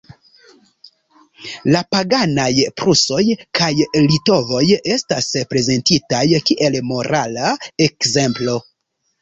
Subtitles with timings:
[1.75, 2.47] La paganaj
[2.81, 3.21] prusoj
[3.59, 3.69] kaj
[4.07, 4.63] litovoj
[4.97, 7.55] estas prezentitaj kiel morala
[7.89, 8.59] ekzemplo.